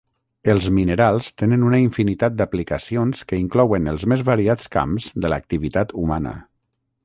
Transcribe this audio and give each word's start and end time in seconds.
Els 0.51 0.69
minerals 0.77 1.27
tenen 1.41 1.65
una 1.67 1.81
infinitat 1.83 2.39
d'aplicacions 2.39 3.23
que 3.33 3.41
inclouen 3.43 3.93
els 3.95 4.09
més 4.15 4.27
variats 4.33 4.75
camps 4.79 5.11
de 5.27 5.35
l'activitat 5.35 5.97
humana. 6.05 6.37